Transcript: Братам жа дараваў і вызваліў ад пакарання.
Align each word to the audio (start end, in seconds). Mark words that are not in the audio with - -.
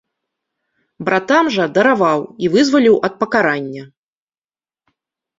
Братам 1.09 1.49
жа 1.55 1.65
дараваў 1.75 2.19
і 2.45 2.49
вызваліў 2.53 2.95
ад 3.09 3.13
пакарання. 3.21 3.83